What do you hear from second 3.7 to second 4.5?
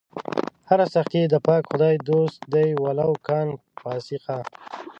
فاسِقا